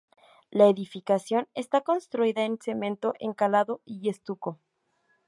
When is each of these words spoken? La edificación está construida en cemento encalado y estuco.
La 0.49 0.67
edificación 0.67 1.47
está 1.53 1.81
construida 1.81 2.41
en 2.43 2.57
cemento 2.59 3.13
encalado 3.19 3.81
y 3.85 4.09
estuco. 4.09 4.59